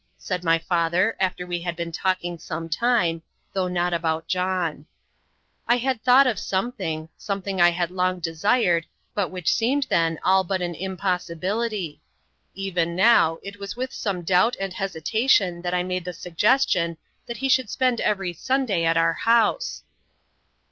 [0.17, 3.21] said my father, after we had been talking some time
[3.53, 4.87] though not about John.
[5.67, 10.43] I had thought of something something I had long desired, but which seemed then all
[10.43, 12.01] but an impossibility.
[12.55, 16.97] Even now it was with some doubt and hesitation that I made the suggestion
[17.27, 19.83] that he should spend every Sunday at our house.